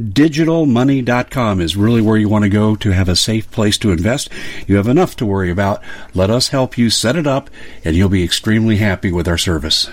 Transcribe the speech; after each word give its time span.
MyDigitalMoney.com 0.00 1.60
is 1.60 1.76
really 1.76 2.00
where 2.00 2.16
you 2.16 2.28
want 2.28 2.44
to 2.44 2.48
go 2.48 2.74
to 2.76 2.90
have 2.92 3.10
a 3.10 3.16
safe 3.16 3.50
place 3.50 3.76
to 3.78 3.92
invest. 3.92 4.30
You 4.66 4.76
have 4.76 4.88
enough 4.88 5.16
to 5.16 5.26
worry 5.26 5.50
about. 5.50 5.82
Let 6.14 6.30
us 6.30 6.48
help 6.48 6.78
you 6.78 6.88
set 6.88 7.14
it 7.14 7.26
up, 7.26 7.50
and 7.84 7.94
you'll 7.94 8.08
be 8.08 8.24
extremely 8.24 8.76
happy 8.76 9.12
with 9.12 9.28
our 9.28 9.36
service. 9.36 9.90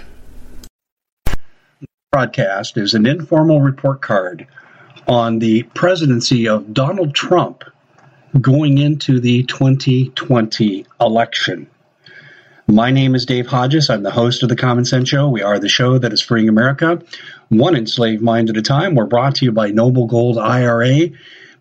Broadcast 2.14 2.78
is 2.78 2.94
an 2.94 3.06
informal 3.06 3.60
report 3.60 4.02
card 4.02 4.48
on 5.06 5.40
the 5.40 5.64
presidency 5.64 6.48
of 6.48 6.74
Donald 6.74 7.14
Trump 7.14 7.66
going 8.40 8.78
into 8.78 9.20
the 9.20 9.44
2020 9.44 10.86
election. 11.02 11.68
My 12.68 12.92
name 12.92 13.16
is 13.16 13.26
Dave 13.26 13.48
Hodges. 13.48 13.90
I'm 13.90 14.04
the 14.04 14.12
host 14.12 14.44
of 14.44 14.50
The 14.50 14.56
Common 14.56 14.86
Sense 14.86 15.10
Show. 15.10 15.28
We 15.28 15.42
are 15.42 15.58
the 15.58 15.68
show 15.68 15.98
that 15.98 16.14
is 16.14 16.22
freeing 16.22 16.48
America, 16.48 17.02
one 17.50 17.76
enslaved 17.76 18.22
mind 18.22 18.50
at 18.50 18.58
a 18.58 18.62
time. 18.62 18.96
We're 18.96 19.06
brought 19.06 19.36
to 19.36 19.46
you 19.46 19.52
by 19.52 19.72
Noble 19.72 20.08
Gold 20.08 20.38
IRA. 20.38 21.10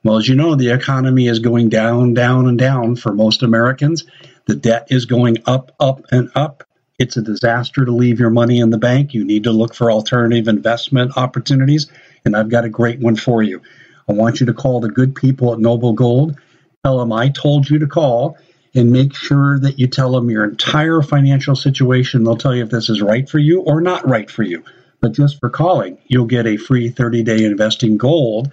Well, 0.04 0.18
as 0.18 0.28
you 0.28 0.36
know, 0.36 0.54
the 0.54 0.70
economy 0.70 1.26
is 1.26 1.40
going 1.40 1.70
down, 1.70 2.14
down, 2.14 2.46
and 2.46 2.58
down 2.58 2.96
for 2.96 3.12
most 3.12 3.42
Americans. 3.42 4.04
The 4.46 4.54
debt 4.54 4.88
is 4.90 5.06
going 5.06 5.38
up, 5.46 5.74
up, 5.80 6.02
and 6.10 6.30
up. 6.34 6.64
It's 6.98 7.16
a 7.16 7.22
disaster 7.22 7.84
to 7.84 7.92
leave 7.92 8.20
your 8.20 8.30
money 8.30 8.60
in 8.60 8.70
the 8.70 8.78
bank. 8.78 9.14
You 9.14 9.24
need 9.24 9.44
to 9.44 9.52
look 9.52 9.74
for 9.74 9.90
alternative 9.90 10.48
investment 10.48 11.16
opportunities, 11.16 11.90
and 12.24 12.36
I've 12.36 12.48
got 12.48 12.64
a 12.64 12.68
great 12.68 13.00
one 13.00 13.16
for 13.16 13.42
you. 13.42 13.62
I 14.08 14.12
want 14.12 14.40
you 14.40 14.46
to 14.46 14.54
call 14.54 14.80
the 14.80 14.90
good 14.90 15.14
people 15.14 15.52
at 15.52 15.58
Noble 15.58 15.92
Gold 15.92 16.38
tell 16.84 16.98
them 16.98 17.12
I 17.12 17.28
told 17.28 17.68
you 17.68 17.78
to 17.80 17.86
call 17.86 18.38
and 18.74 18.92
make 18.92 19.14
sure 19.14 19.58
that 19.58 19.78
you 19.78 19.86
tell 19.86 20.12
them 20.12 20.30
your 20.30 20.44
entire 20.44 21.02
financial 21.02 21.56
situation. 21.56 22.24
They'll 22.24 22.36
tell 22.36 22.54
you 22.54 22.62
if 22.62 22.70
this 22.70 22.88
is 22.88 23.02
right 23.02 23.28
for 23.28 23.38
you 23.38 23.60
or 23.60 23.80
not 23.80 24.08
right 24.08 24.30
for 24.30 24.42
you. 24.42 24.64
But 25.00 25.12
just 25.12 25.38
for 25.38 25.50
calling, 25.50 25.98
you'll 26.06 26.26
get 26.26 26.46
a 26.46 26.56
free 26.56 26.88
30 26.88 27.22
day 27.22 27.44
investing 27.44 27.96
gold 27.96 28.50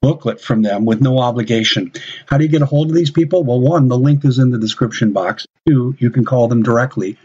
booklet 0.00 0.40
from 0.40 0.62
them 0.62 0.84
with 0.84 1.00
no 1.00 1.18
obligation. 1.18 1.92
How 2.26 2.38
do 2.38 2.44
you 2.44 2.50
get 2.50 2.62
a 2.62 2.66
hold 2.66 2.90
of 2.90 2.94
these 2.94 3.10
people? 3.10 3.44
Well, 3.44 3.60
one, 3.60 3.88
the 3.88 3.98
link 3.98 4.24
is 4.24 4.38
in 4.38 4.50
the 4.50 4.58
description 4.58 5.12
box. 5.12 5.46
Two, 5.66 5.96
you 5.98 6.10
can 6.10 6.24
call 6.24 6.48
them 6.48 6.62
directly. 6.62 7.18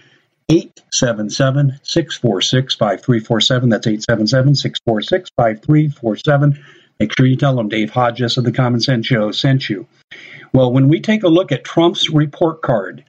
877 0.49 1.79
646 1.83 2.75
5347. 2.75 3.69
That's 3.69 3.87
877 3.87 4.55
646 4.55 5.29
5347. 5.35 6.65
Make 6.99 7.15
sure 7.15 7.25
you 7.25 7.35
tell 7.35 7.55
them 7.55 7.69
Dave 7.69 7.89
Hodges 7.89 8.37
of 8.37 8.43
the 8.43 8.51
Common 8.51 8.79
Sense 8.79 9.07
Show 9.07 9.31
sent 9.31 9.69
you. 9.69 9.87
Well, 10.53 10.73
when 10.73 10.87
we 10.89 10.99
take 10.99 11.23
a 11.23 11.29
look 11.29 11.51
at 11.51 11.63
Trump's 11.63 12.09
report 12.09 12.61
card, 12.61 13.05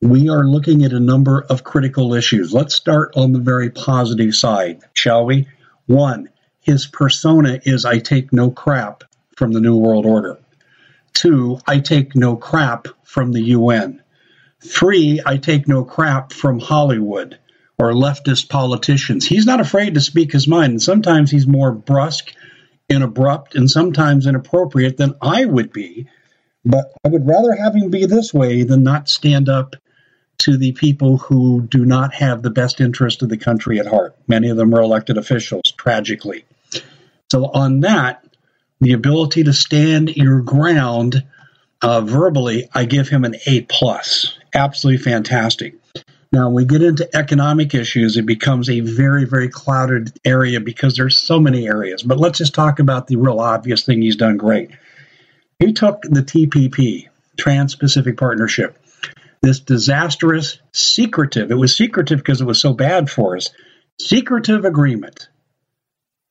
we 0.00 0.28
are 0.28 0.44
looking 0.44 0.84
at 0.84 0.92
a 0.92 1.00
number 1.00 1.44
of 1.50 1.64
critical 1.64 2.14
issues. 2.14 2.52
Let's 2.52 2.74
start 2.74 3.16
on 3.16 3.32
the 3.32 3.40
very 3.40 3.70
positive 3.70 4.34
side, 4.34 4.80
shall 4.92 5.26
we? 5.26 5.48
One, 5.86 6.28
his 6.60 6.86
persona 6.86 7.60
is 7.64 7.84
I 7.84 7.98
take 7.98 8.32
no 8.32 8.50
crap 8.50 9.02
from 9.36 9.52
the 9.52 9.60
New 9.60 9.76
World 9.76 10.06
Order. 10.06 10.38
Two, 11.14 11.58
I 11.66 11.80
take 11.80 12.14
no 12.14 12.36
crap 12.36 12.86
from 13.02 13.32
the 13.32 13.42
UN. 13.42 14.02
Three, 14.64 15.20
I 15.24 15.36
take 15.36 15.66
no 15.66 15.84
crap 15.84 16.32
from 16.32 16.60
Hollywood 16.60 17.38
or 17.76 17.92
leftist 17.92 18.48
politicians. 18.48 19.26
He's 19.26 19.46
not 19.46 19.60
afraid 19.60 19.94
to 19.94 20.00
speak 20.00 20.32
his 20.32 20.46
mind, 20.46 20.72
and 20.72 20.82
sometimes 20.82 21.30
he's 21.30 21.46
more 21.46 21.72
brusque 21.72 22.32
and 22.88 23.02
abrupt 23.02 23.56
and 23.56 23.68
sometimes 23.68 24.26
inappropriate 24.26 24.96
than 24.96 25.14
I 25.20 25.44
would 25.44 25.72
be 25.72 26.06
but 26.64 26.92
I 27.04 27.08
would 27.08 27.26
rather 27.26 27.54
have 27.54 27.74
him 27.74 27.90
be 27.90 28.04
this 28.06 28.34
way 28.34 28.62
than 28.64 28.82
not 28.82 29.08
stand 29.08 29.48
up 29.48 29.76
to 30.38 30.56
the 30.56 30.72
people 30.72 31.18
who 31.18 31.62
do 31.62 31.84
not 31.84 32.14
have 32.14 32.42
the 32.42 32.50
best 32.50 32.80
interest 32.80 33.22
of 33.22 33.28
the 33.28 33.36
country 33.36 33.78
at 33.80 33.86
heart. 33.86 34.16
Many 34.26 34.48
of 34.50 34.56
them 34.56 34.74
are 34.74 34.80
elected 34.80 35.18
officials, 35.18 35.72
tragically. 35.76 36.44
So, 37.30 37.46
on 37.46 37.80
that, 37.80 38.24
the 38.80 38.92
ability 38.92 39.44
to 39.44 39.52
stand 39.52 40.16
your 40.16 40.40
ground 40.40 41.24
uh, 41.82 42.00
verbally, 42.00 42.68
I 42.74 42.84
give 42.84 43.08
him 43.08 43.24
an 43.24 43.36
A 43.46 43.62
plus. 43.62 44.38
Absolutely 44.54 45.02
fantastic. 45.02 45.74
Now, 46.30 46.46
when 46.46 46.54
we 46.54 46.64
get 46.66 46.82
into 46.82 47.08
economic 47.16 47.74
issues, 47.74 48.16
it 48.16 48.26
becomes 48.26 48.68
a 48.68 48.80
very, 48.80 49.24
very 49.24 49.48
clouded 49.48 50.12
area 50.24 50.60
because 50.60 50.96
there's 50.96 51.16
so 51.16 51.40
many 51.40 51.66
areas. 51.66 52.02
But 52.02 52.18
let's 52.18 52.38
just 52.38 52.54
talk 52.54 52.80
about 52.80 53.06
the 53.06 53.16
real 53.16 53.40
obvious 53.40 53.84
thing 53.84 54.02
he's 54.02 54.16
done 54.16 54.36
great. 54.36 54.70
He 55.58 55.72
took 55.72 56.02
the 56.02 56.20
TPP, 56.20 57.08
Trans 57.36 57.74
Pacific 57.74 58.16
Partnership, 58.18 58.77
this 59.40 59.60
disastrous, 59.60 60.58
secretive, 60.72 61.50
it 61.50 61.54
was 61.54 61.76
secretive 61.76 62.18
because 62.18 62.40
it 62.40 62.46
was 62.46 62.60
so 62.60 62.72
bad 62.72 63.10
for 63.10 63.36
us, 63.36 63.50
secretive 64.00 64.64
agreement, 64.64 65.28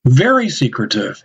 very 0.06 0.50
secretive, 0.50 1.24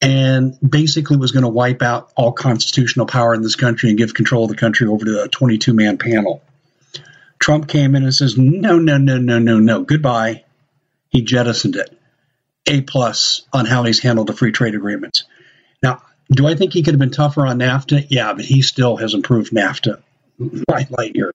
and 0.00 0.58
basically 0.68 1.16
was 1.16 1.32
going 1.32 1.44
to 1.44 1.48
wipe 1.48 1.82
out 1.82 2.12
all 2.16 2.32
constitutional 2.32 3.06
power 3.06 3.34
in 3.34 3.42
this 3.42 3.56
country 3.56 3.88
and 3.88 3.98
give 3.98 4.14
control 4.14 4.44
of 4.44 4.50
the 4.50 4.56
country 4.56 4.88
over 4.88 5.04
to 5.04 5.22
a 5.22 5.28
22 5.28 5.72
man 5.74 5.96
panel. 5.96 6.42
Trump 7.38 7.68
came 7.68 7.94
in 7.94 8.02
and 8.04 8.14
says, 8.14 8.36
no, 8.36 8.78
no, 8.78 8.98
no, 8.98 9.18
no, 9.18 9.38
no, 9.38 9.58
no, 9.58 9.82
goodbye. 9.82 10.44
He 11.08 11.22
jettisoned 11.22 11.76
it. 11.76 11.96
A 12.66 12.80
plus 12.80 13.42
on 13.52 13.66
how 13.66 13.82
he's 13.82 14.00
handled 14.00 14.28
the 14.28 14.32
free 14.32 14.52
trade 14.52 14.74
agreements. 14.74 15.24
Now, 15.82 16.02
do 16.30 16.46
I 16.46 16.54
think 16.54 16.72
he 16.72 16.82
could 16.82 16.94
have 16.94 17.00
been 17.00 17.10
tougher 17.10 17.44
on 17.44 17.58
NAFTA? 17.58 18.06
Yeah, 18.08 18.32
but 18.32 18.44
he 18.44 18.62
still 18.62 18.96
has 18.96 19.14
improved 19.14 19.52
NAFTA 19.52 20.00
light 20.38 21.14
year. 21.14 21.32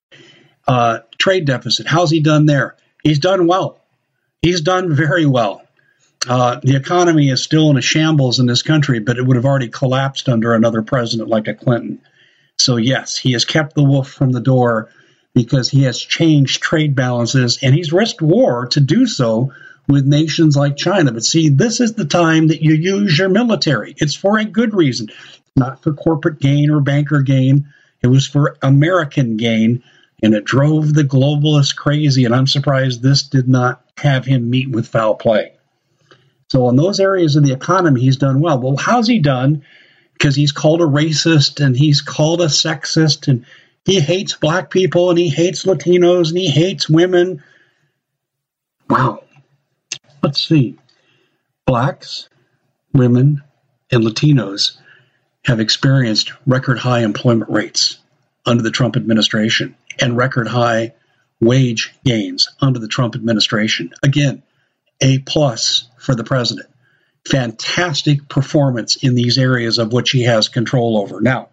Uh, 0.68 1.00
trade 1.18 1.46
deficit. 1.46 1.88
How's 1.88 2.12
he 2.12 2.20
done 2.20 2.46
there? 2.46 2.76
He's 3.04 3.20
done 3.20 3.48
well. 3.48 3.80
He's 4.42 4.62
done 4.62 4.94
very 4.94 5.26
well. 5.26 5.64
Uh, 6.28 6.60
the 6.62 6.76
economy 6.76 7.30
is 7.30 7.44
still 7.44 7.70
in 7.70 7.78
a 7.78 7.82
shambles 7.82 8.40
in 8.40 8.48
this 8.48 8.62
country, 8.62 9.00
but 9.00 9.18
it 9.18 9.26
would 9.26 9.38
have 9.38 9.46
already 9.46 9.70
collapsed 9.70 10.28
under 10.28 10.54
another 10.54 10.82
president 10.82 11.30
like 11.30 11.48
a 11.48 11.54
Clinton. 11.54 12.02
So, 12.58 12.76
yes, 12.76 13.18
he 13.18 13.34
has 13.34 13.46
kept 13.46 13.76
the 13.76 13.84
wolf 13.84 14.10
from 14.10 14.32
the 14.32 14.42
door 14.42 14.90
because 15.34 15.70
he 15.70 15.84
has 15.84 16.00
changed 16.00 16.62
trade 16.62 16.96
balances 16.96 17.60
and 17.62 17.74
he's 17.74 17.94
risked 17.94 18.22
war 18.22 18.68
to 18.68 18.80
do 18.80 19.06
so 19.06 19.54
with 19.88 20.06
nations 20.06 20.58
like 20.58 20.76
China. 20.76 21.12
But 21.12 21.24
see, 21.24 21.50
this 21.50 21.80
is 21.80 21.94
the 21.94 22.06
time 22.06 22.48
that 22.48 22.62
you 22.62 22.74
use 22.74 23.18
your 23.18 23.30
military. 23.30 23.94
It's 23.98 24.16
for 24.16 24.38
a 24.38 24.46
good 24.46 24.74
reason, 24.74 25.10
not 25.56 25.84
for 25.84 25.94
corporate 25.94 26.40
gain 26.40 26.72
or 26.72 26.82
banker 26.82 27.22
gain. 27.22 27.72
It 28.02 28.08
was 28.08 28.28
for 28.28 28.58
American 28.62 29.38
gain, 29.38 29.84
and 30.22 30.34
it 30.34 30.46
drove 30.46 30.94
the 30.94 31.04
globalists 31.04 31.76
crazy. 31.76 32.26
And 32.26 32.34
I'm 32.34 32.48
surprised 32.48 33.02
this 33.02 33.24
did 33.24 33.48
not 33.48 33.84
have 33.98 34.26
him 34.26 34.50
meet 34.50 34.70
with 34.70 34.88
foul 34.88 35.16
play. 35.16 35.54
So, 36.50 36.70
in 36.70 36.76
those 36.76 37.00
areas 37.00 37.36
of 37.36 37.44
the 37.44 37.54
economy, 37.54 38.02
he's 38.02 38.18
done 38.18 38.40
well. 38.40 38.60
Well, 38.60 38.78
how's 38.78 39.08
he 39.08 39.20
done? 39.20 39.64
Because 40.14 40.36
he's 40.36 40.52
called 40.52 40.82
a 40.82 40.86
racist 40.86 41.64
and 41.64 41.76
he's 41.76 42.02
called 42.02 42.42
a 42.42 42.46
sexist 42.46 43.28
and 43.28 43.46
he 43.86 44.00
hates 44.00 44.36
black 44.36 44.70
people 44.70 45.10
and 45.10 45.20
he 45.20 45.30
hates 45.30 45.66
Latinos 45.66 46.30
and 46.30 46.38
he 46.38 46.50
hates 46.50 46.90
women. 46.90 47.44
Wow. 48.90 49.24
Let's 50.24 50.42
see. 50.42 50.78
Blacks, 51.66 52.30
women, 52.94 53.44
and 53.92 54.04
Latinos 54.04 54.78
have 55.48 55.62
experienced 55.62 56.34
record 56.46 56.78
high 56.78 57.00
employment 57.00 57.50
rates 57.50 58.00
under 58.46 58.62
the 58.62 58.70
Trump 58.70 58.98
administration 58.98 59.76
and 59.98 60.18
record 60.18 60.46
high 60.46 60.94
wage 61.40 61.94
gains 62.04 62.50
under 62.60 62.80
the 62.80 62.88
Trump 62.88 63.16
administration. 63.16 63.94
Again, 64.04 64.44
a 65.00 65.20
plus 65.20 65.88
for 66.00 66.16
the 66.16 66.26
president. 66.26 66.68
Fantastic 67.26 68.28
performance 68.28 68.98
in 68.98 69.16
these 69.16 69.38
areas 69.38 69.78
of 69.80 69.94
which 69.94 70.12
he 70.12 70.24
has 70.24 70.50
control 70.50 70.98
over. 70.98 71.22
Now, 71.22 71.48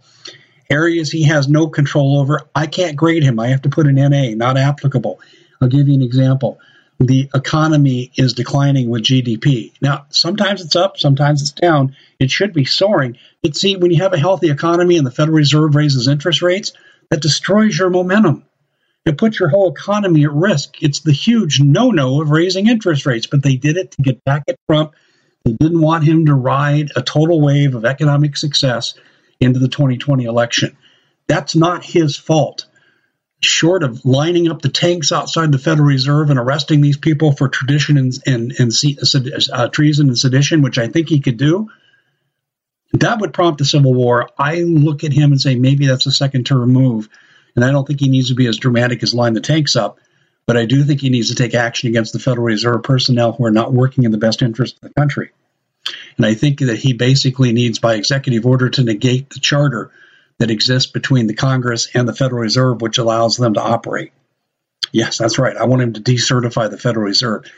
areas 0.68 1.12
he 1.12 1.22
has 1.24 1.48
no 1.48 1.68
control 1.68 2.18
over, 2.18 2.40
I 2.52 2.66
can't 2.66 2.96
grade 2.96 3.22
him. 3.22 3.38
I 3.38 3.48
have 3.48 3.62
to 3.62 3.68
put 3.68 3.86
an 3.86 3.94
NA, 3.94 4.34
not 4.34 4.56
applicable. 4.56 5.20
I'll 5.60 5.68
give 5.68 5.86
you 5.86 5.94
an 5.94 6.02
example 6.02 6.58
the 7.00 7.28
economy 7.34 8.12
is 8.16 8.34
declining 8.34 8.88
with 8.88 9.02
GDP. 9.02 9.72
Now, 9.80 10.06
sometimes 10.10 10.60
it's 10.60 10.76
up, 10.76 10.98
sometimes 10.98 11.42
it's 11.42 11.52
down. 11.52 11.96
It 12.18 12.30
should 12.30 12.52
be 12.52 12.64
soaring. 12.64 13.18
But 13.42 13.56
see, 13.56 13.76
when 13.76 13.90
you 13.90 14.02
have 14.02 14.12
a 14.12 14.18
healthy 14.18 14.50
economy 14.50 14.96
and 14.96 15.06
the 15.06 15.10
Federal 15.10 15.36
Reserve 15.36 15.74
raises 15.74 16.08
interest 16.08 16.40
rates, 16.42 16.72
that 17.10 17.20
destroys 17.20 17.78
your 17.78 17.90
momentum. 17.90 18.44
It 19.04 19.18
puts 19.18 19.38
your 19.38 19.50
whole 19.50 19.70
economy 19.70 20.24
at 20.24 20.32
risk. 20.32 20.82
It's 20.82 21.00
the 21.00 21.12
huge 21.12 21.60
no 21.60 21.90
no 21.90 22.22
of 22.22 22.30
raising 22.30 22.68
interest 22.68 23.04
rates, 23.04 23.26
but 23.26 23.42
they 23.42 23.56
did 23.56 23.76
it 23.76 23.90
to 23.92 24.02
get 24.02 24.24
back 24.24 24.44
at 24.48 24.56
Trump. 24.68 24.94
They 25.44 25.52
didn't 25.52 25.82
want 25.82 26.04
him 26.04 26.26
to 26.26 26.34
ride 26.34 26.90
a 26.96 27.02
total 27.02 27.40
wave 27.40 27.74
of 27.74 27.84
economic 27.84 28.36
success 28.36 28.94
into 29.40 29.58
the 29.58 29.68
2020 29.68 30.24
election. 30.24 30.76
That's 31.26 31.54
not 31.54 31.84
his 31.84 32.16
fault 32.16 32.66
short 33.44 33.82
of 33.82 34.04
lining 34.04 34.50
up 34.50 34.62
the 34.62 34.68
tanks 34.68 35.12
outside 35.12 35.52
the 35.52 35.58
Federal 35.58 35.88
Reserve 35.88 36.30
and 36.30 36.38
arresting 36.38 36.80
these 36.80 36.96
people 36.96 37.32
for 37.32 37.48
tradition 37.48 37.96
and, 37.96 38.12
and, 38.26 38.52
and 38.58 38.72
uh, 39.52 39.68
treason 39.68 40.08
and 40.08 40.18
sedition, 40.18 40.62
which 40.62 40.78
I 40.78 40.88
think 40.88 41.08
he 41.08 41.20
could 41.20 41.36
do, 41.36 41.70
that 42.94 43.20
would 43.20 43.34
prompt 43.34 43.60
a 43.60 43.64
civil 43.64 43.94
war. 43.94 44.30
I 44.38 44.60
look 44.60 45.04
at 45.04 45.12
him 45.12 45.32
and 45.32 45.40
say 45.40 45.54
maybe 45.56 45.86
that's 45.86 46.06
a 46.06 46.12
second 46.12 46.46
term 46.46 46.72
move. 46.72 47.08
And 47.56 47.64
I 47.64 47.70
don't 47.70 47.86
think 47.86 48.00
he 48.00 48.08
needs 48.08 48.28
to 48.28 48.34
be 48.34 48.46
as 48.46 48.56
dramatic 48.56 49.02
as 49.02 49.14
line 49.14 49.34
the 49.34 49.40
tanks 49.40 49.76
up, 49.76 49.98
but 50.46 50.56
I 50.56 50.66
do 50.66 50.82
think 50.84 51.00
he 51.00 51.10
needs 51.10 51.28
to 51.28 51.34
take 51.34 51.54
action 51.54 51.88
against 51.88 52.12
the 52.12 52.18
Federal 52.18 52.46
Reserve 52.46 52.82
personnel 52.82 53.32
who 53.32 53.46
are 53.46 53.52
not 53.52 53.72
working 53.72 54.04
in 54.04 54.10
the 54.10 54.18
best 54.18 54.42
interest 54.42 54.76
of 54.76 54.88
the 54.88 54.94
country. 54.94 55.30
And 56.16 56.26
I 56.26 56.34
think 56.34 56.60
that 56.60 56.78
he 56.78 56.92
basically 56.92 57.52
needs, 57.52 57.78
by 57.78 57.94
executive 57.94 58.46
order, 58.46 58.70
to 58.70 58.84
negate 58.84 59.30
the 59.30 59.40
charter 59.40 59.90
that 60.38 60.50
exists 60.50 60.90
between 60.90 61.26
the 61.26 61.34
Congress 61.34 61.88
and 61.94 62.08
the 62.08 62.14
Federal 62.14 62.42
Reserve, 62.42 62.80
which 62.80 62.98
allows 62.98 63.36
them 63.36 63.54
to 63.54 63.62
operate. 63.62 64.12
Yes, 64.92 65.18
that's 65.18 65.38
right. 65.38 65.56
I 65.56 65.64
want 65.64 65.82
him 65.82 65.92
to 65.94 66.00
decertify 66.00 66.70
the 66.70 66.78
Federal 66.78 67.06
Reserve. 67.06 67.50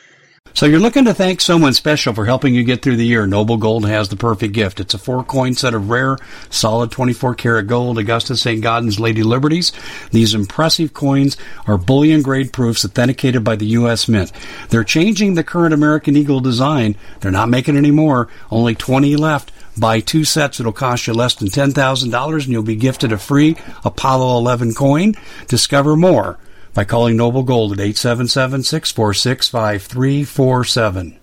So 0.55 0.64
you're 0.64 0.81
looking 0.81 1.05
to 1.05 1.12
thank 1.12 1.43
someone 1.43 1.75
special 1.75 2.14
for 2.14 2.25
helping 2.25 2.55
you 2.55 2.64
get 2.64 2.81
through 2.81 2.96
the 2.96 3.05
year. 3.05 3.26
Noble 3.26 3.58
Gold 3.58 3.87
has 3.87 4.08
the 4.08 4.17
perfect 4.17 4.55
gift. 4.55 4.81
It's 4.81 4.94
a 4.94 4.99
four 4.99 5.23
coin 5.23 5.52
set 5.52 5.75
of 5.75 5.90
rare, 5.90 6.17
solid 6.49 6.90
24 6.90 7.34
karat 7.34 7.67
gold 7.67 7.99
Augusta 7.99 8.38
St. 8.38 8.64
Gaudens 8.64 8.99
Lady 8.99 9.23
Liberties. 9.23 9.73
These 10.12 10.32
impressive 10.32 10.94
coins 10.94 11.37
are 11.67 11.76
bullion 11.76 12.23
grade 12.23 12.55
proofs 12.55 12.87
authenticated 12.87 13.44
by 13.44 13.56
the 13.56 13.67
U.S. 13.67 14.08
Mint. 14.08 14.32
They're 14.70 14.82
changing 14.82 15.34
the 15.34 15.44
current 15.44 15.75
American 15.75 16.17
Eagle 16.17 16.40
design. 16.40 16.96
They're 17.20 17.31
not 17.31 17.50
making 17.50 17.76
any 17.76 17.90
more. 17.90 18.28
Only 18.50 18.75
20 18.75 19.14
left. 19.17 19.52
Buy 19.78 20.00
two 20.00 20.25
sets, 20.25 20.58
it'll 20.58 20.73
cost 20.73 21.06
you 21.06 21.12
less 21.12 21.34
than 21.34 21.49
$10,000 21.49 22.32
and 22.32 22.46
you'll 22.49 22.62
be 22.62 22.76
gifted 22.76 23.12
a 23.12 23.19
free 23.19 23.56
Apollo 23.84 24.38
11 24.38 24.75
coin. 24.75 25.14
Discover 25.49 25.96
more 25.96 26.38
by 26.73 26.84
calling 26.84 27.17
Noble 27.17 27.43
Gold 27.43 27.73
at 27.73 27.81
877 27.81 28.62
646 28.62 29.49
5347. 29.49 31.19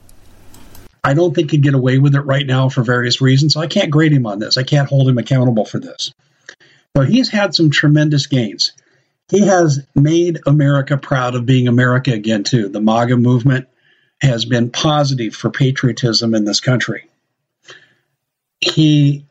I 1.03 1.13
don't 1.13 1.35
think 1.35 1.51
he'd 1.51 1.63
get 1.63 1.73
away 1.73 1.97
with 1.97 2.15
it 2.15 2.21
right 2.21 2.45
now 2.45 2.69
for 2.69 2.83
various 2.83 3.21
reasons. 3.21 3.55
So 3.55 3.59
I 3.59 3.67
can't 3.67 3.89
grade 3.89 4.13
him 4.13 4.27
on 4.27 4.39
this. 4.39 4.57
I 4.57 4.63
can't 4.63 4.87
hold 4.87 5.09
him 5.09 5.17
accountable 5.17 5.65
for 5.65 5.79
this. 5.79 6.13
But 6.93 7.09
he's 7.09 7.29
had 7.29 7.55
some 7.55 7.71
tremendous 7.71 8.27
gains. 8.27 8.71
He 9.29 9.45
has 9.47 9.85
made 9.95 10.39
America 10.45 10.95
proud 10.95 11.33
of 11.33 11.45
being 11.45 11.67
America 11.67 12.13
again, 12.13 12.43
too. 12.43 12.69
The 12.69 12.79
MAGA 12.79 13.17
movement 13.17 13.67
has 14.21 14.45
been 14.45 14.69
positive 14.69 15.35
for 15.35 15.49
patriotism 15.49 16.35
in 16.35 16.45
this 16.45 16.59
country 16.59 17.09
he, 18.63 19.25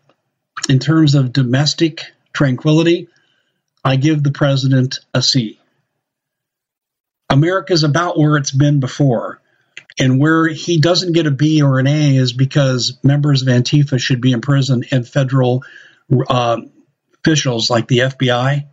in 0.68 0.78
terms 0.78 1.14
of 1.14 1.32
domestic 1.32 2.02
tranquility, 2.32 3.08
I 3.84 3.96
give 3.96 4.22
the 4.22 4.30
president 4.30 5.00
a 5.12 5.22
C. 5.22 5.58
America's 7.28 7.82
about 7.82 8.18
where 8.18 8.36
it's 8.36 8.50
been 8.50 8.80
before. 8.80 9.40
And 9.98 10.18
where 10.18 10.46
he 10.48 10.80
doesn't 10.80 11.12
get 11.12 11.26
a 11.26 11.30
B 11.30 11.62
or 11.62 11.78
an 11.78 11.86
A 11.86 12.16
is 12.16 12.32
because 12.32 12.98
members 13.02 13.42
of 13.42 13.48
Antifa 13.48 14.00
should 14.00 14.20
be 14.20 14.32
in 14.32 14.40
prison 14.40 14.84
and 14.90 15.06
federal 15.06 15.64
uh, 16.28 16.58
officials 17.18 17.68
like 17.68 17.88
the 17.88 17.98
FBI, 17.98 18.66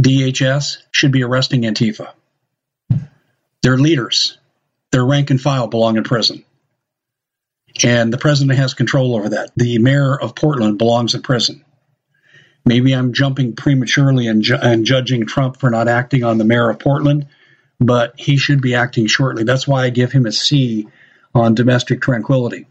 DHS 0.00 0.78
should 0.92 1.12
be 1.12 1.24
arresting 1.24 1.62
Antifa. 1.62 2.12
Their 3.62 3.76
leaders, 3.76 4.38
their 4.92 5.04
rank 5.04 5.30
and 5.30 5.40
file 5.40 5.66
belong 5.66 5.96
in 5.96 6.04
prison 6.04 6.44
and 7.82 8.12
the 8.12 8.18
president 8.18 8.58
has 8.58 8.74
control 8.74 9.16
over 9.16 9.30
that. 9.30 9.50
The 9.56 9.78
mayor 9.78 10.18
of 10.18 10.34
Portland 10.34 10.78
belongs 10.78 11.14
in 11.14 11.22
prison. 11.22 11.64
Maybe 12.64 12.92
I'm 12.92 13.12
jumping 13.12 13.54
prematurely 13.56 14.26
and, 14.26 14.42
ju- 14.42 14.58
and 14.60 14.86
judging 14.86 15.26
Trump 15.26 15.58
for 15.58 15.70
not 15.70 15.88
acting 15.88 16.24
on 16.24 16.38
the 16.38 16.44
mayor 16.44 16.70
of 16.70 16.78
Portland, 16.78 17.26
but 17.80 18.14
he 18.18 18.36
should 18.36 18.62
be 18.62 18.74
acting 18.74 19.06
shortly. 19.06 19.44
That's 19.44 19.66
why 19.66 19.84
I 19.84 19.90
give 19.90 20.12
him 20.12 20.24
a 20.24 20.32
C 20.32 20.88
on 21.34 21.54
domestic 21.54 22.00
tranquility. 22.00 22.66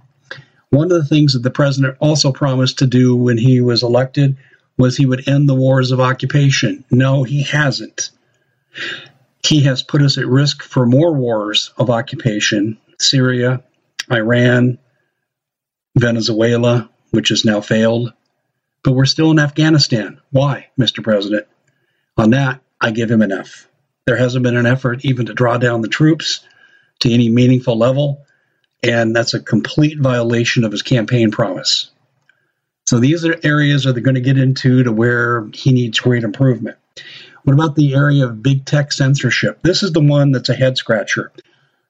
One 0.70 0.92
of 0.92 0.98
the 0.98 1.06
things 1.06 1.34
that 1.34 1.44
the 1.44 1.52
president 1.52 1.98
also 2.00 2.32
promised 2.32 2.80
to 2.80 2.88
do 2.88 3.16
when 3.16 3.38
he 3.38 3.62
was 3.62 3.84
elected 3.84 4.38
was 4.78 4.98
he 4.98 5.06
would 5.06 5.28
end 5.28 5.48
the 5.48 5.54
wars 5.54 5.92
of 5.92 6.00
occupation. 6.00 6.84
No, 6.90 7.24
he 7.24 7.44
hasn't. 7.44 8.10
He 9.46 9.62
has 9.64 9.84
put 9.84 10.02
us 10.02 10.18
at 10.18 10.26
risk 10.26 10.64
for 10.64 10.86
more 10.86 11.14
wars 11.14 11.72
of 11.78 11.90
occupation 11.92 12.78
Syria, 12.98 13.62
Iran, 14.12 14.80
Venezuela, 15.96 16.90
which 17.12 17.30
has 17.30 17.46
now 17.46 17.62
failed, 17.62 18.14
but 18.84 18.94
we're 18.94 19.06
still 19.06 19.32
in 19.32 19.40
Afghanistan. 19.40 20.20
Why, 20.32 20.68
Mr. 20.80 21.04
President? 21.04 21.48
On 22.18 22.32
that, 22.32 22.62
I 22.82 22.92
give 22.92 23.10
him 23.10 23.22
an 23.22 23.32
F. 23.32 23.68
There 24.06 24.18
hasn't 24.18 24.44
been 24.44 24.58
an 24.58 24.66
effort 24.66 25.06
even 25.06 25.28
to 25.28 25.34
draw 25.34 25.58
down 25.58 25.82
the 25.82 25.88
troops 25.88 26.46
to 27.00 27.12
any 27.12 27.30
meaningful 27.30 27.78
level, 27.78 28.26
and 28.82 29.16
that's 29.16 29.34
a 29.34 29.40
complete 29.40 30.00
violation 30.00 30.64
of 30.64 30.72
his 30.72 30.82
campaign 30.82 31.32
promise. 31.32 31.92
So 32.86 33.00
these 33.00 33.26
are 33.26 33.40
areas 33.44 33.84
that 33.84 33.94
they're 33.94 34.04
going 34.04 34.16
to 34.16 34.22
get 34.22 34.38
into 34.38 34.84
to 34.84 34.92
where 34.92 35.48
he 35.54 35.72
needs 35.72 36.00
great 36.00 36.24
improvement. 36.24 36.78
What 37.44 37.54
about 37.54 37.76
the 37.76 37.96
area 37.96 38.26
of 38.26 38.44
big 38.44 38.66
tech 38.66 38.92
censorship? 38.92 39.60
This 39.64 39.84
is 39.84 39.92
the 39.92 40.02
one 40.02 40.32
that's 40.32 40.50
a 40.50 40.54
head 40.54 40.78
scratcher. 40.78 41.32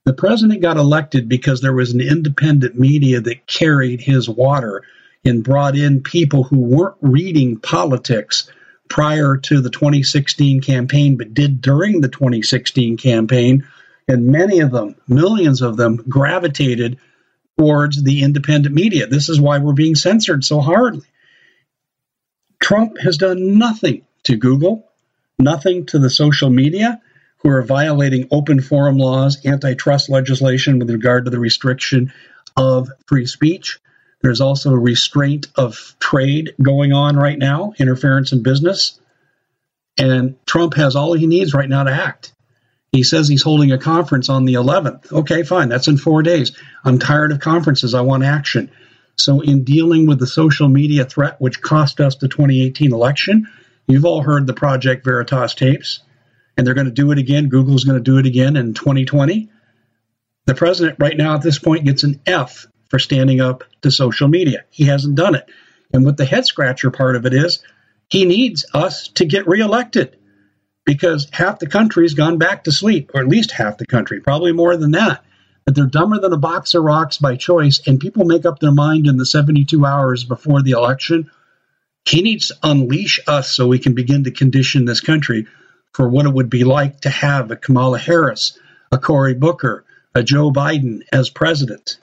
The 0.06 0.14
president 0.14 0.62
got 0.62 0.78
elected 0.78 1.30
because 1.30 1.62
there 1.62 1.74
was 1.74 1.94
an 1.94 2.02
independent 2.02 2.78
media 2.78 3.22
that 3.22 3.48
carried 3.48 4.02
his 4.02 4.28
water 4.28 4.84
and 5.24 5.44
brought 5.44 5.78
in 5.78 6.04
people 6.04 6.44
who 6.44 6.60
weren't 6.60 6.98
reading 7.02 7.58
politics 7.58 8.50
prior 8.90 9.38
to 9.38 9.62
the 9.62 9.70
2016 9.70 10.60
campaign, 10.62 11.16
but 11.18 11.34
did 11.34 11.62
during 11.62 12.02
the 12.02 12.10
2016 12.10 12.98
campaign. 12.98 13.66
And 14.08 14.28
many 14.28 14.60
of 14.60 14.72
them, 14.72 14.96
millions 15.08 15.62
of 15.62 15.78
them, 15.78 15.96
gravitated 15.96 17.00
towards 17.58 18.04
the 18.04 18.24
independent 18.24 18.76
media. 18.76 19.08
This 19.08 19.30
is 19.30 19.40
why 19.40 19.60
we're 19.60 19.74
being 19.74 19.96
censored 19.96 20.44
so 20.44 20.60
hardly. 20.60 21.08
Trump 22.60 22.98
has 23.00 23.18
done 23.18 23.58
nothing 23.58 24.06
to 24.24 24.36
Google, 24.36 24.92
nothing 25.40 25.86
to 25.88 26.00
the 26.00 26.10
social 26.10 26.50
media, 26.50 27.02
who 27.44 27.50
are 27.50 27.62
violating 27.62 28.28
open 28.32 28.62
forum 28.62 28.98
laws, 28.98 29.46
antitrust 29.46 30.10
legislation 30.10 30.80
with 30.80 30.90
regard 30.90 31.26
to 31.26 31.32
the 31.32 31.40
restriction 31.40 32.12
of 32.56 32.90
free 33.06 33.26
speech. 33.26 33.80
There's 34.22 34.42
also 34.42 34.72
a 34.72 34.80
restraint 34.80 35.48
of 35.56 35.96
trade 36.00 36.56
going 36.62 36.94
on 36.94 37.18
right 37.18 37.38
now, 37.38 37.74
interference 37.78 38.32
in 38.32 38.42
business. 38.42 39.00
And 39.98 40.36
Trump 40.46 40.76
has 40.76 40.96
all 40.96 41.14
he 41.14 41.28
needs 41.28 41.54
right 41.54 41.68
now 41.68 41.84
to 41.84 41.92
act. 41.92 42.34
He 42.94 43.04
says 43.04 43.28
he's 43.28 43.44
holding 43.44 43.72
a 43.72 43.78
conference 43.78 44.30
on 44.30 44.46
the 44.46 44.54
11th. 44.54 45.12
Okay, 45.12 45.44
fine. 45.44 45.68
That's 45.68 45.88
in 45.88 45.98
four 45.98 46.24
days. 46.24 46.56
I'm 46.86 47.00
tired 47.00 47.32
of 47.32 47.40
conferences. 47.40 47.94
I 47.94 48.02
want 48.02 48.24
action. 48.24 48.72
So, 49.18 49.42
in 49.42 49.64
dealing 49.64 50.08
with 50.08 50.20
the 50.20 50.28
social 50.28 50.70
media 50.70 51.06
threat, 51.06 51.40
which 51.40 51.62
cost 51.62 52.00
us 52.00 52.16
the 52.16 52.28
2018 52.28 52.94
election, 52.94 53.48
you've 53.88 54.06
all 54.06 54.22
heard 54.22 54.48
the 54.48 54.54
Project 54.54 55.04
Veritas 55.06 55.54
tapes, 55.54 56.00
and 56.58 56.66
they're 56.66 56.74
going 56.74 56.86
to 56.86 56.92
do 56.92 57.12
it 57.12 57.18
again. 57.18 57.50
Google's 57.50 57.84
going 57.84 57.98
to 57.98 58.04
do 58.04 58.18
it 58.18 58.26
again 58.26 58.56
in 58.56 58.74
2020. 58.74 59.50
The 60.46 60.56
president, 60.56 61.00
right 61.00 61.16
now, 61.16 61.36
at 61.36 61.42
this 61.42 61.60
point, 61.60 61.86
gets 61.86 62.04
an 62.04 62.20
F 62.26 62.68
for 62.90 63.00
standing 63.00 63.42
up 63.42 63.64
to 63.82 63.92
social 63.92 64.28
media. 64.28 64.66
He 64.70 64.86
hasn't 64.86 65.16
done 65.16 65.36
it. 65.36 65.50
And 65.94 66.06
what 66.06 66.18
the 66.18 66.26
head 66.26 66.46
scratcher 66.46 66.92
part 66.92 67.16
of 67.16 67.26
it 67.26 67.34
is, 67.34 67.64
he 68.10 68.26
needs 68.26 68.66
us 68.74 69.08
to 69.10 69.26
get 69.26 69.48
reelected 69.48 70.18
because 70.86 71.28
half 71.32 71.60
the 71.60 71.68
country's 71.68 72.14
gone 72.14 72.38
back 72.38 72.66
to 72.66 72.72
sleep, 72.72 73.12
or 73.14 73.22
at 73.22 73.28
least 73.28 73.52
half 73.52 73.78
the 73.78 73.86
country, 73.86 74.20
probably 74.20 74.52
more 74.52 74.76
than 74.76 74.92
that. 74.92 75.24
But 75.66 75.76
they're 75.76 75.86
dumber 75.86 76.20
than 76.20 76.34
a 76.34 76.38
box 76.38 76.74
of 76.74 76.84
rocks 76.84 77.18
by 77.18 77.38
choice, 77.38 77.82
and 77.88 78.00
people 78.00 78.26
make 78.26 78.46
up 78.46 78.60
their 78.60 78.74
mind 78.74 79.08
in 79.08 79.16
the 79.16 79.26
72 79.26 79.86
hours 79.86 80.26
before 80.26 80.62
the 80.62 80.72
election. 80.72 81.32
He 82.06 82.22
needs 82.22 82.50
to 82.50 82.58
unleash 82.64 83.22
us 83.28 83.56
so 83.56 83.68
we 83.68 83.80
can 83.80 83.94
begin 83.94 84.26
to 84.26 84.32
condition 84.32 84.84
this 84.84 85.00
country 85.00 85.48
for 85.94 86.10
what 86.10 86.26
it 86.26 86.34
would 86.34 86.50
be 86.50 86.64
like 86.64 87.02
to 87.02 87.10
have 87.10 87.52
a 87.52 87.56
Kamala 87.56 88.00
Harris, 88.00 88.58
a 88.92 88.98
Cory 88.98 89.34
Booker, 89.34 89.86
a 90.16 90.24
Joe 90.24 90.52
Biden 90.52 91.02
as 91.12 91.30
president. 91.30 91.98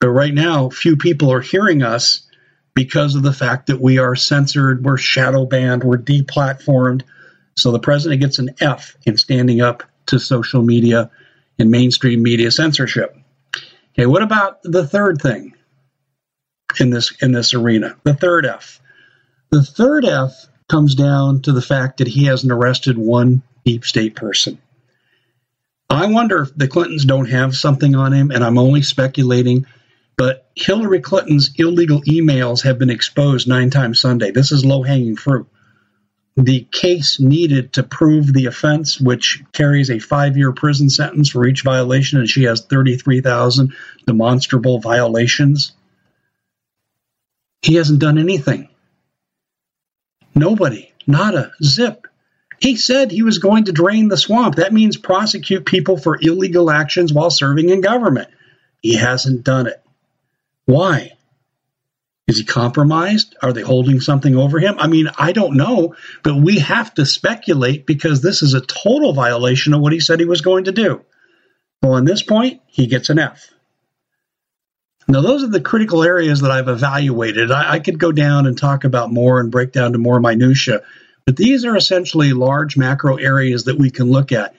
But 0.00 0.10
right 0.10 0.34
now, 0.34 0.70
few 0.70 0.96
people 0.96 1.32
are 1.32 1.40
hearing 1.40 1.82
us 1.82 2.26
because 2.74 3.14
of 3.14 3.22
the 3.22 3.32
fact 3.32 3.66
that 3.66 3.80
we 3.80 3.98
are 3.98 4.16
censored, 4.16 4.84
we're 4.84 4.96
shadow 4.96 5.44
banned, 5.44 5.84
we're 5.84 5.98
deplatformed. 5.98 7.02
So 7.56 7.72
the 7.72 7.78
president 7.78 8.20
gets 8.20 8.38
an 8.38 8.54
F 8.60 8.96
in 9.04 9.16
standing 9.16 9.60
up 9.60 9.82
to 10.06 10.18
social 10.18 10.62
media 10.62 11.10
and 11.58 11.70
mainstream 11.70 12.22
media 12.22 12.50
censorship. 12.50 13.16
Okay, 13.92 14.06
what 14.06 14.22
about 14.22 14.62
the 14.62 14.86
third 14.86 15.20
thing 15.20 15.54
in 16.78 16.90
this 16.90 17.12
in 17.20 17.32
this 17.32 17.54
arena? 17.54 17.96
The 18.04 18.14
third 18.14 18.46
F. 18.46 18.80
The 19.50 19.62
third 19.62 20.04
F 20.04 20.46
comes 20.70 20.94
down 20.94 21.42
to 21.42 21.52
the 21.52 21.62
fact 21.62 21.98
that 21.98 22.08
he 22.08 22.24
hasn't 22.24 22.52
arrested 22.52 22.96
one 22.96 23.42
deep 23.64 23.84
state 23.84 24.16
person. 24.16 24.58
I 25.88 26.06
wonder 26.06 26.42
if 26.42 26.54
the 26.56 26.68
Clintons 26.68 27.04
don't 27.04 27.28
have 27.28 27.56
something 27.56 27.94
on 27.96 28.12
him, 28.12 28.30
and 28.30 28.44
I'm 28.44 28.58
only 28.58 28.82
speculating 28.82 29.66
but 30.20 30.50
Hillary 30.54 31.00
Clinton's 31.00 31.50
illegal 31.56 32.02
emails 32.02 32.64
have 32.64 32.78
been 32.78 32.90
exposed 32.90 33.48
nine 33.48 33.70
times 33.70 34.00
Sunday. 34.00 34.30
This 34.30 34.52
is 34.52 34.66
low 34.66 34.82
hanging 34.82 35.16
fruit. 35.16 35.46
The 36.36 36.68
case 36.70 37.18
needed 37.18 37.72
to 37.72 37.82
prove 37.82 38.30
the 38.30 38.44
offense, 38.44 39.00
which 39.00 39.42
carries 39.52 39.88
a 39.88 39.98
five 39.98 40.36
year 40.36 40.52
prison 40.52 40.90
sentence 40.90 41.30
for 41.30 41.46
each 41.46 41.62
violation, 41.62 42.18
and 42.18 42.28
she 42.28 42.42
has 42.44 42.60
33,000 42.60 43.72
demonstrable 44.06 44.78
violations. 44.78 45.72
He 47.62 47.76
hasn't 47.76 48.00
done 48.00 48.18
anything. 48.18 48.68
Nobody, 50.34 50.92
nada, 51.06 51.52
zip. 51.62 52.06
He 52.58 52.76
said 52.76 53.10
he 53.10 53.22
was 53.22 53.38
going 53.38 53.64
to 53.64 53.72
drain 53.72 54.08
the 54.08 54.16
swamp. 54.16 54.56
That 54.56 54.72
means 54.72 54.96
prosecute 54.96 55.64
people 55.64 55.96
for 55.96 56.18
illegal 56.20 56.70
actions 56.70 57.12
while 57.12 57.30
serving 57.30 57.70
in 57.70 57.80
government. 57.80 58.28
He 58.82 58.96
hasn't 58.96 59.44
done 59.44 59.66
it. 59.66 59.82
Why? 60.66 61.12
Is 62.28 62.38
he 62.38 62.44
compromised? 62.44 63.34
Are 63.42 63.52
they 63.52 63.62
holding 63.62 64.00
something 64.00 64.36
over 64.36 64.60
him? 64.60 64.76
I 64.78 64.86
mean, 64.86 65.08
I 65.18 65.32
don't 65.32 65.56
know, 65.56 65.96
but 66.22 66.36
we 66.36 66.60
have 66.60 66.94
to 66.94 67.04
speculate 67.04 67.86
because 67.86 68.20
this 68.20 68.42
is 68.42 68.54
a 68.54 68.60
total 68.60 69.12
violation 69.12 69.74
of 69.74 69.80
what 69.80 69.92
he 69.92 69.98
said 69.98 70.20
he 70.20 70.26
was 70.26 70.42
going 70.42 70.64
to 70.64 70.72
do. 70.72 71.04
Well, 71.82 71.94
on 71.94 72.04
this 72.04 72.22
point, 72.22 72.60
he 72.66 72.86
gets 72.86 73.10
an 73.10 73.18
F. 73.18 73.50
Now, 75.10 75.22
those 75.22 75.42
are 75.42 75.48
the 75.48 75.60
critical 75.60 76.04
areas 76.04 76.40
that 76.42 76.52
I've 76.52 76.68
evaluated. 76.68 77.50
I, 77.50 77.72
I 77.72 77.78
could 77.80 77.98
go 77.98 78.12
down 78.12 78.46
and 78.46 78.56
talk 78.56 78.84
about 78.84 79.12
more 79.12 79.40
and 79.40 79.50
break 79.50 79.72
down 79.72 79.92
to 79.92 79.98
more 79.98 80.20
minutia, 80.20 80.82
but 81.26 81.36
these 81.36 81.64
are 81.64 81.76
essentially 81.76 82.32
large 82.32 82.76
macro 82.76 83.16
areas 83.16 83.64
that 83.64 83.76
we 83.76 83.90
can 83.90 84.08
look 84.10 84.30
at. 84.30 84.54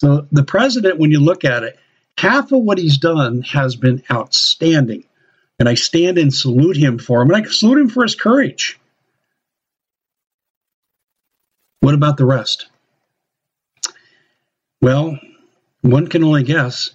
So, 0.00 0.28
the 0.30 0.44
president, 0.44 0.98
when 0.98 1.10
you 1.10 1.18
look 1.18 1.44
at 1.44 1.64
it, 1.64 1.78
half 2.16 2.52
of 2.52 2.62
what 2.62 2.78
he's 2.78 2.98
done 2.98 3.42
has 3.42 3.74
been 3.74 4.02
outstanding 4.10 5.04
and 5.58 5.68
I 5.68 5.74
stand 5.74 6.18
and 6.18 6.32
salute 6.32 6.76
him 6.76 6.98
for 6.98 7.22
him, 7.22 7.30
and 7.30 7.44
I 7.44 7.48
salute 7.48 7.78
him 7.78 7.88
for 7.88 8.02
his 8.02 8.14
courage. 8.14 8.78
What 11.80 11.94
about 11.94 12.16
the 12.16 12.26
rest? 12.26 12.66
Well, 14.80 15.18
one 15.80 16.08
can 16.08 16.22
only 16.24 16.42
guess 16.42 16.90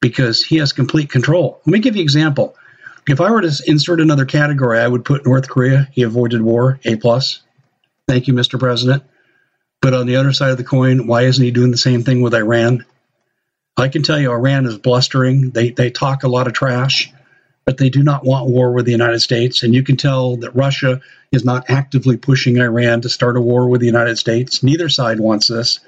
because 0.00 0.44
he 0.44 0.56
has 0.58 0.72
complete 0.72 1.10
control. 1.10 1.60
Let 1.66 1.72
me 1.72 1.78
give 1.80 1.96
you 1.96 2.00
an 2.00 2.04
example. 2.04 2.56
If 3.08 3.20
I 3.20 3.30
were 3.30 3.40
to 3.40 3.62
insert 3.66 4.00
another 4.00 4.26
category, 4.26 4.78
I 4.78 4.88
would 4.88 5.04
put 5.04 5.24
North 5.24 5.48
Korea. 5.48 5.88
He 5.92 6.02
avoided 6.02 6.42
war, 6.42 6.78
A 6.84 6.96
plus. 6.96 7.40
Thank 8.06 8.26
you, 8.28 8.34
Mr. 8.34 8.58
President. 8.58 9.02
But 9.80 9.94
on 9.94 10.06
the 10.06 10.16
other 10.16 10.32
side 10.32 10.50
of 10.50 10.58
the 10.58 10.64
coin, 10.64 11.06
why 11.06 11.22
isn't 11.22 11.44
he 11.44 11.50
doing 11.50 11.70
the 11.70 11.76
same 11.76 12.02
thing 12.02 12.20
with 12.20 12.34
Iran? 12.34 12.84
I 13.76 13.88
can 13.88 14.02
tell 14.02 14.18
you, 14.18 14.32
Iran 14.32 14.66
is 14.66 14.76
blustering. 14.76 15.50
They 15.50 15.70
they 15.70 15.90
talk 15.90 16.24
a 16.24 16.28
lot 16.28 16.48
of 16.48 16.52
trash 16.52 17.12
but 17.68 17.76
they 17.76 17.90
do 17.90 18.02
not 18.02 18.24
want 18.24 18.48
war 18.48 18.72
with 18.72 18.86
the 18.86 18.92
United 18.92 19.20
States. 19.20 19.62
And 19.62 19.74
you 19.74 19.82
can 19.82 19.98
tell 19.98 20.38
that 20.38 20.56
Russia 20.56 21.02
is 21.32 21.44
not 21.44 21.68
actively 21.68 22.16
pushing 22.16 22.56
Iran 22.56 23.02
to 23.02 23.10
start 23.10 23.36
a 23.36 23.42
war 23.42 23.68
with 23.68 23.82
the 23.82 23.86
United 23.86 24.16
States. 24.16 24.62
Neither 24.62 24.88
side 24.88 25.20
wants 25.20 25.48
this. 25.48 25.78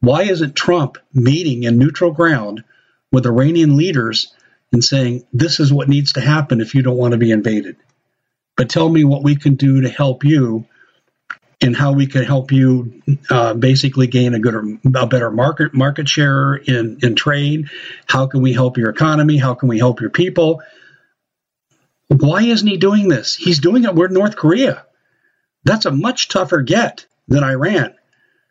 Why 0.00 0.24
isn't 0.24 0.54
Trump 0.54 0.98
meeting 1.14 1.62
in 1.62 1.78
neutral 1.78 2.10
ground 2.10 2.64
with 3.12 3.26
Iranian 3.26 3.76
leaders 3.76 4.34
and 4.72 4.84
saying, 4.84 5.24
this 5.32 5.60
is 5.60 5.72
what 5.72 5.88
needs 5.88 6.14
to 6.14 6.20
happen 6.20 6.60
if 6.60 6.74
you 6.74 6.82
don't 6.82 6.96
want 6.96 7.12
to 7.12 7.18
be 7.18 7.30
invaded? 7.30 7.76
But 8.56 8.70
tell 8.70 8.88
me 8.88 9.04
what 9.04 9.22
we 9.22 9.36
can 9.36 9.54
do 9.54 9.82
to 9.82 9.88
help 9.88 10.24
you 10.24 10.66
and 11.60 11.74
how 11.74 11.92
we 11.92 12.06
can 12.06 12.24
help 12.24 12.52
you 12.52 13.02
uh, 13.30 13.54
basically 13.54 14.06
gain 14.06 14.34
a 14.34 14.38
good 14.38 14.78
a 14.94 15.06
better 15.06 15.30
market 15.30 15.72
market 15.72 16.06
share 16.06 16.54
in 16.54 16.98
in 17.02 17.14
trade 17.14 17.70
how 18.04 18.26
can 18.26 18.42
we 18.42 18.52
help 18.52 18.76
your 18.76 18.90
economy 18.90 19.38
how 19.38 19.54
can 19.54 19.66
we 19.70 19.78
help 19.78 20.02
your 20.02 20.10
people 20.10 20.60
why 22.08 22.42
isn't 22.42 22.66
he 22.66 22.76
doing 22.76 23.08
this? 23.08 23.34
He's 23.34 23.58
doing 23.58 23.84
it 23.84 23.94
with 23.94 24.10
North 24.12 24.36
Korea. 24.36 24.84
That's 25.64 25.86
a 25.86 25.90
much 25.90 26.28
tougher 26.28 26.62
get 26.62 27.06
than 27.26 27.42
Iran. 27.42 27.94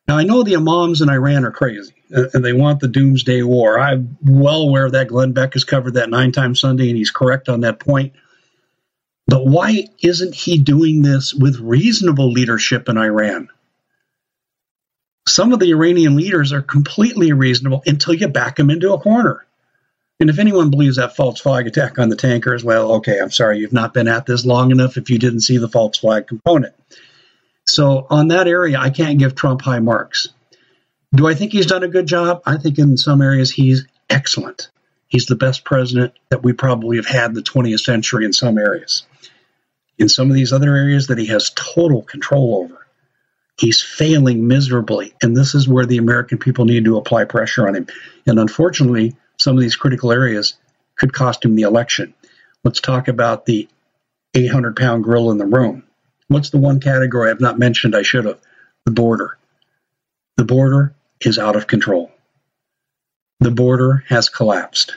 Now, 0.07 0.17
I 0.17 0.23
know 0.23 0.43
the 0.43 0.55
imams 0.55 1.01
in 1.01 1.09
Iran 1.09 1.45
are 1.45 1.51
crazy 1.51 1.95
uh, 2.15 2.25
and 2.33 2.45
they 2.45 2.53
want 2.53 2.79
the 2.79 2.87
doomsday 2.87 3.41
war. 3.41 3.79
I'm 3.79 4.17
well 4.23 4.61
aware 4.61 4.89
that. 4.89 5.07
Glenn 5.07 5.31
Beck 5.31 5.53
has 5.53 5.63
covered 5.63 5.95
that 5.95 6.09
nine 6.09 6.31
times 6.31 6.59
Sunday 6.59 6.89
and 6.89 6.97
he's 6.97 7.11
correct 7.11 7.49
on 7.49 7.61
that 7.61 7.79
point. 7.79 8.13
But 9.27 9.45
why 9.45 9.87
isn't 10.03 10.35
he 10.35 10.59
doing 10.59 11.01
this 11.01 11.33
with 11.33 11.59
reasonable 11.59 12.31
leadership 12.31 12.87
in 12.87 12.97
Iran? 12.97 13.49
Some 15.27 15.51
of 15.51 15.59
the 15.59 15.71
Iranian 15.71 16.15
leaders 16.15 16.53
are 16.53 16.61
completely 16.61 17.33
reasonable 17.33 17.81
until 17.87 18.13
you 18.13 18.27
back 18.27 18.57
them 18.57 18.69
into 18.69 18.93
a 18.93 18.99
corner. 18.99 19.43
And 20.19 20.29
if 20.29 20.37
anyone 20.37 20.69
believes 20.69 20.97
that 20.97 21.15
false 21.15 21.41
flag 21.41 21.67
attack 21.67 21.97
on 21.97 22.09
the 22.09 22.15
tankers, 22.15 22.63
well, 22.63 22.93
okay, 22.93 23.19
I'm 23.19 23.31
sorry, 23.31 23.57
you've 23.57 23.73
not 23.73 23.93
been 23.93 24.07
at 24.07 24.27
this 24.27 24.45
long 24.45 24.71
enough 24.71 24.97
if 24.97 25.09
you 25.09 25.17
didn't 25.17 25.41
see 25.41 25.57
the 25.57 25.67
false 25.67 25.97
flag 25.97 26.27
component. 26.27 26.73
So 27.67 28.05
on 28.09 28.29
that 28.29 28.47
area, 28.47 28.77
I 28.79 28.89
can't 28.89 29.19
give 29.19 29.35
Trump 29.35 29.61
high 29.61 29.79
marks. 29.79 30.27
Do 31.13 31.27
I 31.27 31.33
think 31.33 31.51
he's 31.51 31.65
done 31.65 31.83
a 31.83 31.87
good 31.87 32.07
job? 32.07 32.41
I 32.45 32.57
think 32.57 32.77
in 32.77 32.97
some 32.97 33.21
areas 33.21 33.51
he's 33.51 33.85
excellent. 34.09 34.69
He's 35.07 35.27
the 35.27 35.35
best 35.35 35.63
president 35.63 36.13
that 36.29 36.43
we 36.43 36.53
probably 36.53 36.97
have 36.97 37.05
had 37.05 37.31
in 37.31 37.33
the 37.33 37.41
20th 37.41 37.79
century 37.79 38.25
in 38.25 38.33
some 38.33 38.57
areas. 38.57 39.05
In 39.97 40.09
some 40.09 40.29
of 40.29 40.35
these 40.35 40.51
other 40.51 40.75
areas 40.75 41.07
that 41.07 41.17
he 41.17 41.27
has 41.27 41.51
total 41.55 42.01
control 42.01 42.57
over, 42.63 42.85
he's 43.57 43.81
failing 43.81 44.47
miserably. 44.47 45.13
And 45.21 45.35
this 45.35 45.55
is 45.55 45.67
where 45.67 45.85
the 45.85 45.99
American 45.99 46.37
people 46.37 46.65
need 46.65 46.85
to 46.85 46.97
apply 46.97 47.25
pressure 47.25 47.67
on 47.67 47.75
him. 47.75 47.87
And 48.27 48.37
unfortunately, 48.39 49.15
some 49.37 49.55
of 49.55 49.61
these 49.61 49.77
critical 49.77 50.11
areas 50.11 50.55
could 50.97 51.13
cost 51.13 51.45
him 51.45 51.55
the 51.55 51.63
election. 51.63 52.13
Let's 52.63 52.81
talk 52.81 53.07
about 53.07 53.45
the 53.45 53.69
800 54.33 54.75
pound 54.75 55.05
gorilla 55.05 55.31
in 55.31 55.37
the 55.37 55.45
room. 55.45 55.84
What's 56.27 56.49
the 56.49 56.57
one 56.57 56.79
category 56.79 57.29
I've 57.29 57.41
not 57.41 57.59
mentioned 57.59 57.95
I 57.95 58.01
should 58.01 58.25
have? 58.25 58.39
The 58.85 58.91
border. 58.91 59.37
The 60.37 60.45
border 60.45 60.95
is 61.21 61.39
out 61.39 61.55
of 61.55 61.67
control. 61.67 62.11
The 63.39 63.51
border 63.51 64.03
has 64.09 64.29
collapsed. 64.29 64.95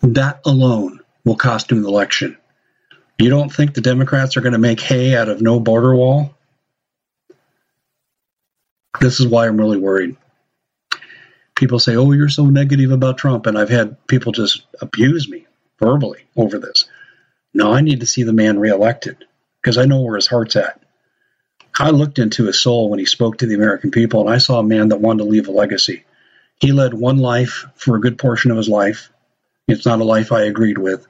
That 0.00 0.40
alone 0.44 1.00
will 1.24 1.36
cost 1.36 1.70
him 1.70 1.82
the 1.82 1.88
election. 1.88 2.36
You 3.18 3.30
don't 3.30 3.52
think 3.52 3.74
the 3.74 3.80
Democrats 3.80 4.36
are 4.36 4.40
going 4.40 4.54
to 4.54 4.58
make 4.58 4.80
hay 4.80 5.14
out 5.14 5.28
of 5.28 5.42
no 5.42 5.60
border 5.60 5.94
wall? 5.94 6.34
This 9.00 9.20
is 9.20 9.26
why 9.26 9.46
I'm 9.46 9.58
really 9.58 9.78
worried 9.78 10.16
people 11.60 11.78
say, 11.78 11.94
"Oh, 11.94 12.10
you're 12.12 12.30
so 12.30 12.46
negative 12.46 12.90
about 12.90 13.18
Trump," 13.18 13.46
and 13.46 13.56
I've 13.56 13.68
had 13.68 14.04
people 14.08 14.32
just 14.32 14.62
abuse 14.80 15.28
me 15.28 15.46
verbally 15.78 16.24
over 16.34 16.58
this. 16.58 16.86
No, 17.52 17.72
I 17.72 17.80
need 17.80 18.00
to 18.00 18.06
see 18.06 18.22
the 18.22 18.32
man 18.32 18.58
reelected 18.58 19.24
because 19.60 19.78
I 19.78 19.84
know 19.84 20.02
where 20.02 20.16
his 20.16 20.26
heart's 20.26 20.56
at. 20.56 20.80
I 21.78 21.90
looked 21.90 22.18
into 22.18 22.46
his 22.46 22.60
soul 22.60 22.90
when 22.90 22.98
he 22.98 23.06
spoke 23.06 23.38
to 23.38 23.46
the 23.46 23.54
American 23.54 23.90
people, 23.90 24.20
and 24.20 24.30
I 24.30 24.38
saw 24.38 24.58
a 24.58 24.64
man 24.64 24.88
that 24.88 25.00
wanted 25.00 25.24
to 25.24 25.30
leave 25.30 25.48
a 25.48 25.52
legacy. 25.52 26.04
He 26.56 26.72
led 26.72 26.92
one 26.94 27.18
life 27.18 27.66
for 27.74 27.96
a 27.96 28.00
good 28.00 28.18
portion 28.18 28.50
of 28.50 28.56
his 28.56 28.68
life. 28.68 29.10
It's 29.66 29.86
not 29.86 30.00
a 30.00 30.04
life 30.04 30.30
I 30.30 30.42
agreed 30.42 30.78
with. 30.78 31.06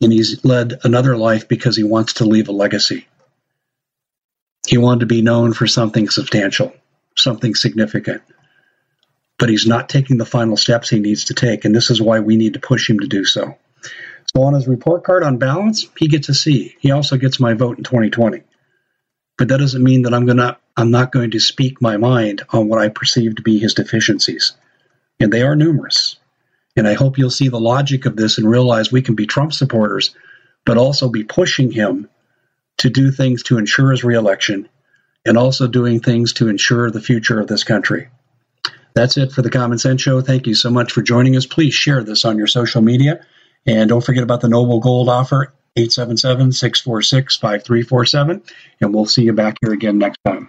And 0.00 0.12
he's 0.12 0.44
led 0.44 0.80
another 0.82 1.16
life 1.16 1.46
because 1.46 1.76
he 1.76 1.84
wants 1.84 2.14
to 2.14 2.24
leave 2.24 2.48
a 2.48 2.52
legacy. 2.52 3.06
He 4.66 4.78
wanted 4.78 5.00
to 5.00 5.06
be 5.06 5.22
known 5.22 5.52
for 5.52 5.66
something 5.66 6.08
substantial, 6.08 6.74
something 7.16 7.54
significant. 7.54 8.22
But 9.38 9.48
he's 9.48 9.66
not 9.66 9.88
taking 9.88 10.18
the 10.18 10.24
final 10.24 10.56
steps 10.56 10.88
he 10.88 11.00
needs 11.00 11.26
to 11.26 11.34
take, 11.34 11.64
and 11.64 11.74
this 11.74 11.90
is 11.90 12.02
why 12.02 12.20
we 12.20 12.36
need 12.36 12.54
to 12.54 12.60
push 12.60 12.88
him 12.88 13.00
to 13.00 13.06
do 13.06 13.24
so. 13.24 13.56
So 14.34 14.44
on 14.44 14.54
his 14.54 14.66
report 14.66 15.04
card 15.04 15.22
on 15.22 15.38
balance, 15.38 15.86
he 15.96 16.08
gets 16.08 16.28
a 16.28 16.34
C. 16.34 16.74
He 16.80 16.90
also 16.90 17.16
gets 17.16 17.38
my 17.38 17.54
vote 17.54 17.78
in 17.78 17.84
2020. 17.84 18.42
But 19.36 19.48
that 19.48 19.58
doesn't 19.58 19.82
mean 19.82 20.02
that 20.02 20.14
I'm 20.14 20.26
gonna 20.26 20.58
I'm 20.76 20.90
not 20.90 21.12
going 21.12 21.32
to 21.32 21.40
speak 21.40 21.82
my 21.82 21.98
mind 21.98 22.42
on 22.50 22.68
what 22.68 22.80
I 22.80 22.88
perceive 22.88 23.36
to 23.36 23.42
be 23.42 23.58
his 23.58 23.74
deficiencies. 23.74 24.54
And 25.20 25.32
they 25.32 25.42
are 25.42 25.54
numerous. 25.54 26.16
And 26.76 26.88
I 26.88 26.94
hope 26.94 27.18
you'll 27.18 27.30
see 27.30 27.48
the 27.48 27.60
logic 27.60 28.06
of 28.06 28.16
this 28.16 28.38
and 28.38 28.48
realize 28.48 28.90
we 28.90 29.02
can 29.02 29.14
be 29.14 29.26
Trump 29.26 29.52
supporters, 29.52 30.14
but 30.64 30.78
also 30.78 31.10
be 31.10 31.24
pushing 31.24 31.70
him 31.70 32.08
to 32.78 32.88
do 32.88 33.10
things 33.10 33.42
to 33.44 33.58
ensure 33.58 33.90
his 33.90 34.02
reelection 34.04 34.68
and 35.26 35.36
also 35.36 35.66
doing 35.66 36.00
things 36.00 36.32
to 36.34 36.48
ensure 36.48 36.90
the 36.90 37.00
future 37.00 37.38
of 37.38 37.46
this 37.46 37.64
country. 37.64 38.08
That's 38.94 39.16
it 39.18 39.32
for 39.32 39.42
the 39.42 39.50
Common 39.50 39.78
Sense 39.78 40.00
Show. 40.00 40.20
Thank 40.22 40.46
you 40.46 40.54
so 40.54 40.70
much 40.70 40.92
for 40.92 41.02
joining 41.02 41.36
us. 41.36 41.46
Please 41.46 41.74
share 41.74 42.02
this 42.02 42.24
on 42.24 42.38
your 42.38 42.46
social 42.46 42.80
media. 42.80 43.24
And 43.66 43.88
don't 43.88 44.04
forget 44.04 44.22
about 44.22 44.40
the 44.40 44.48
Noble 44.48 44.80
Gold 44.80 45.08
offer, 45.08 45.52
877 45.76 46.52
646 46.52 47.36
5347. 47.36 48.42
And 48.80 48.94
we'll 48.94 49.06
see 49.06 49.22
you 49.22 49.32
back 49.32 49.58
here 49.60 49.72
again 49.72 49.98
next 49.98 50.18
time. 50.24 50.48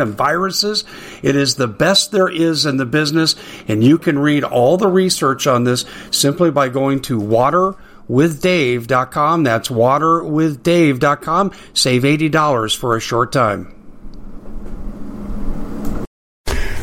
and 0.01 0.15
viruses. 0.15 0.83
It 1.23 1.35
is 1.35 1.55
the 1.55 1.67
best 1.67 2.11
there 2.11 2.29
is 2.29 2.65
in 2.65 2.77
the 2.77 2.85
business, 2.85 3.35
and 3.67 3.83
you 3.83 3.97
can 3.97 4.19
read 4.19 4.43
all 4.43 4.77
the 4.77 4.89
research 4.89 5.47
on 5.47 5.63
this 5.63 5.85
simply 6.11 6.51
by 6.51 6.69
going 6.69 7.01
to 7.03 7.19
waterwithdave.com. 7.19 9.43
That's 9.43 9.69
waterwithdave.com. 9.69 11.51
Save 11.73 12.03
$80 12.03 12.77
for 12.77 12.97
a 12.97 13.01
short 13.01 13.31
time. 13.31 13.80